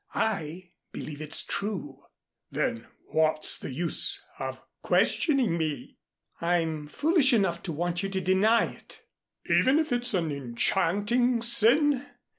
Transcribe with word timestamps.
I 0.15 0.71
believe 0.91 1.21
it's 1.21 1.45
true." 1.45 2.05
"Then 2.49 2.87
what's 3.11 3.59
the 3.59 3.71
use 3.71 4.19
of 4.39 4.59
questioning 4.81 5.59
me?" 5.59 5.99
"I'm 6.39 6.87
foolish 6.87 7.33
enough 7.33 7.61
to 7.61 7.71
want 7.71 8.01
you 8.01 8.09
to 8.09 8.19
deny 8.19 8.65
it." 8.73 9.03
"Even 9.45 9.77
if 9.77 9.91
it 9.91 10.01
is 10.01 10.15
an 10.15 10.31
enchanting 10.31 11.43
sin? 11.43 12.07